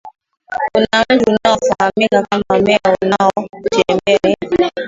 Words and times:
kuna 0.73 1.05
mti 1.09 1.31
unaofahamika 1.31 2.25
kama 2.29 2.59
mmea 2.61 2.79
unaotembea 3.01 4.19
ni 4.59 4.71